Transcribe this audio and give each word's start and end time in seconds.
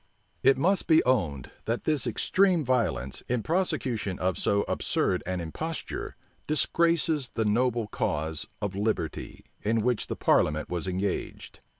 It 0.41 0.57
must 0.57 0.87
be 0.87 1.03
owned, 1.03 1.51
that 1.65 1.83
this 1.83 2.07
extreme 2.07 2.65
violence, 2.65 3.21
in 3.29 3.43
prosecution 3.43 4.17
of 4.17 4.35
so 4.35 4.65
absurd 4.67 5.21
an 5.27 5.39
imposture, 5.39 6.15
disgraces 6.47 7.29
the 7.29 7.45
noble 7.45 7.85
cause 7.85 8.47
of 8.63 8.73
liberty, 8.75 9.45
in 9.61 9.81
which 9.83 10.07
the 10.07 10.15
parliament 10.15 10.69
was 10.71 10.87
engaged. 10.87 11.59